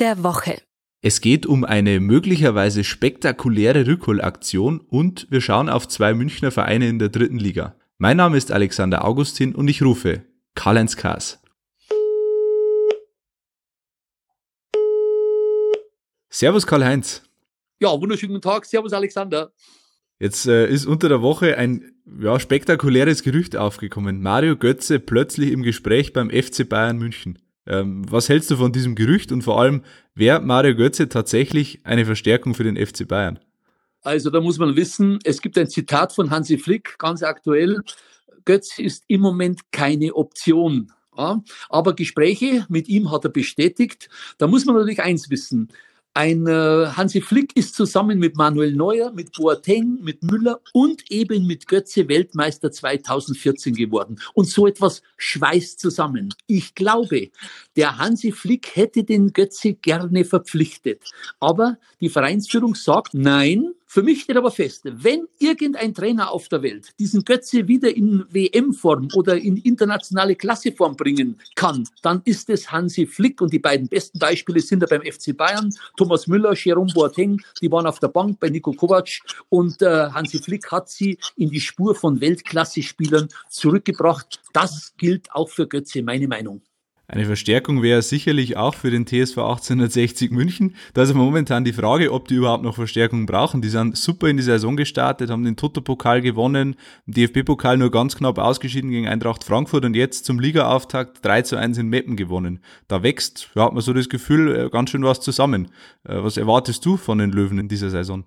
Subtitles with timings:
[0.00, 0.60] der Woche.
[1.00, 6.98] Es geht um eine möglicherweise spektakuläre Rückholaktion und wir schauen auf zwei Münchner Vereine in
[6.98, 7.76] der dritten Liga.
[7.98, 10.24] Mein Name ist Alexander Augustin und ich rufe
[10.54, 11.40] Karl-Heinz Kaas.
[16.30, 17.22] Servus Karl-Heinz.
[17.80, 18.64] Ja, wunderschönen guten Tag.
[18.66, 19.52] Servus Alexander.
[20.18, 24.20] Jetzt äh, ist unter der Woche ein ja, spektakuläres Gerücht aufgekommen.
[24.20, 27.38] Mario Götze plötzlich im Gespräch beim FC Bayern München.
[27.68, 29.82] Ähm, was hältst du von diesem Gerücht und vor allem,
[30.14, 33.38] wäre Mario Götze tatsächlich eine Verstärkung für den FC Bayern?
[34.00, 37.82] Also da muss man wissen, es gibt ein Zitat von Hansi Flick, ganz aktuell.
[38.46, 40.90] Götze ist im Moment keine Option.
[41.68, 44.08] Aber Gespräche mit ihm hat er bestätigt.
[44.38, 45.68] Da muss man natürlich eins wissen.
[46.18, 51.46] Ein äh, Hansi Flick ist zusammen mit Manuel Neuer, mit Boateng, mit Müller und eben
[51.46, 54.18] mit Götze Weltmeister 2014 geworden.
[54.34, 56.34] Und so etwas schweißt zusammen.
[56.48, 57.30] Ich glaube,
[57.76, 61.04] der Hansi Flick hätte den Götze gerne verpflichtet.
[61.38, 66.62] Aber die Vereinsführung sagt, nein, für mich steht aber fest, wenn irgendein Trainer auf der
[66.62, 72.70] Welt diesen Götze wieder in WM-Form oder in internationale Klasseform bringen kann, dann ist es
[72.70, 73.40] Hansi Flick.
[73.40, 75.74] Und die beiden besten Beispiele sind da beim FC Bayern.
[75.96, 79.08] Thomas Müller, Jerome Boateng, die waren auf der Bank bei Nico Kovac.
[79.48, 84.42] Und äh, Hansi Flick hat sie in die Spur von Weltklasse-Spielern zurückgebracht.
[84.52, 86.60] Das gilt auch für Götze, meine Meinung.
[87.10, 90.74] Eine Verstärkung wäre sicherlich auch für den TSV 1860 München.
[90.92, 93.62] Da ist aber momentan die Frage, ob die überhaupt noch Verstärkung brauchen.
[93.62, 98.14] Die sind super in die Saison gestartet, haben den Toto-Pokal gewonnen, im DFB-Pokal nur ganz
[98.14, 102.60] knapp ausgeschieden gegen Eintracht Frankfurt und jetzt zum Ligaauftakt 3 zu 1 in Meppen gewonnen.
[102.88, 105.68] Da wächst, ja, hat man so das Gefühl, äh, ganz schön was zusammen.
[106.04, 108.24] Äh, was erwartest du von den Löwen in dieser Saison?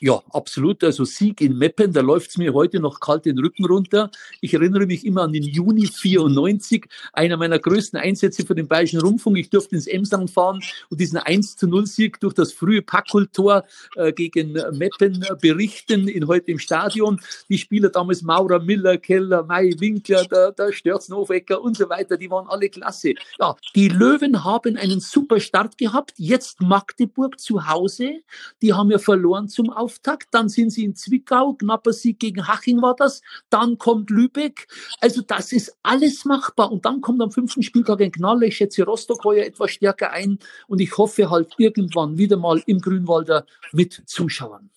[0.00, 0.82] Ja, absolut.
[0.82, 4.10] Also Sieg in Meppen, da läuft's mir heute noch kalt den Rücken runter.
[4.40, 9.00] Ich erinnere mich immer an den Juni 94, einer meiner größten Einsätze für den Bayerischen
[9.00, 9.38] Rundfunk.
[9.38, 13.64] Ich durfte ins Emsland fahren und diesen 1 zu 0 Sieg durch das frühe Packultor
[13.94, 17.20] äh, gegen Meppen äh, berichten in heute im Stadion.
[17.48, 22.30] Die Spieler damals Maurer, Miller, Keller, May, Winkler, der, der Störznofecker und so weiter, die
[22.30, 23.14] waren alle klasse.
[23.38, 26.14] Ja, die Löwen haben einen super Start gehabt.
[26.16, 28.20] Jetzt Magdeburg zu Hause.
[28.60, 32.80] Die haben ja verloren zum Auftakt, dann sind sie in Zwickau, knapper Sieg gegen Haching
[32.80, 34.66] war das, dann kommt Lübeck.
[35.00, 38.46] Also das ist alles machbar und dann kommt am fünften Spieltag ein Knaller.
[38.46, 42.80] Ich schätze Rostock heuer etwas stärker ein und ich hoffe halt irgendwann wieder mal im
[42.80, 44.70] Grünwalder mit Zuschauern.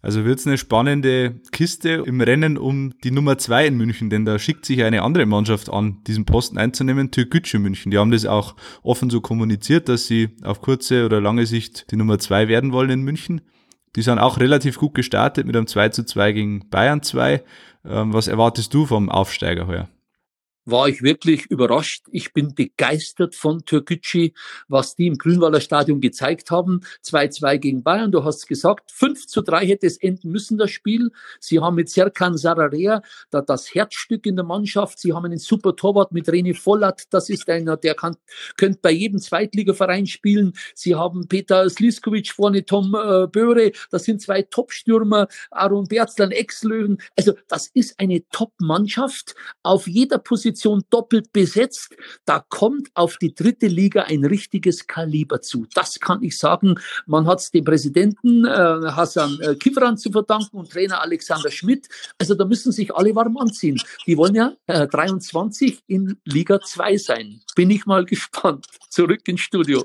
[0.00, 4.24] Also wird es eine spannende Kiste im Rennen um die Nummer zwei in München, denn
[4.24, 7.90] da schickt sich eine andere Mannschaft an, diesen Posten einzunehmen, Türkgücü München.
[7.90, 8.54] Die haben das auch
[8.84, 12.90] offen so kommuniziert, dass sie auf kurze oder lange Sicht die Nummer zwei werden wollen
[12.90, 13.40] in München.
[13.96, 17.42] Die sind auch relativ gut gestartet mit einem 2 zu 2 gegen Bayern 2.
[17.84, 19.88] Ähm, was erwartest du vom Aufsteiger heuer?
[20.70, 22.04] War ich wirklich überrascht.
[22.10, 24.32] Ich bin begeistert von Türkgücü,
[24.68, 26.80] was die im Grünwalder Stadion gezeigt haben.
[27.04, 31.10] 2-2 gegen Bayern, du hast gesagt, 5 zu 3 hätte es enden müssen, das Spiel.
[31.40, 34.98] Sie haben mit Serkan Sararea da das Herzstück in der Mannschaft.
[34.98, 37.04] Sie haben einen super Torwart mit René Vollert.
[37.10, 38.16] Das ist einer, der kann,
[38.56, 40.52] könnte bei jedem Zweitligaverein spielen.
[40.74, 43.72] Sie haben Peter Sliskovic vorne, Tom äh, Böhre.
[43.90, 45.28] Das sind zwei Top-Stürmer.
[45.50, 46.98] Aaron Berzlan, Ex-Löwen.
[47.16, 49.34] Also, das ist eine Top-Mannschaft.
[49.62, 51.94] Auf jeder Position Position doppelt besetzt.
[52.24, 55.66] Da kommt auf die dritte Liga ein richtiges Kaliber zu.
[55.74, 56.74] Das kann ich sagen.
[57.06, 61.88] Man hat es dem Präsidenten äh, Hassan äh, Kifran zu verdanken und Trainer Alexander Schmidt.
[62.18, 63.80] Also da müssen sich alle warm anziehen.
[64.06, 67.40] Die wollen ja äh, 23 in Liga 2 sein.
[67.54, 68.66] Bin ich mal gespannt.
[68.90, 69.84] Zurück ins Studio.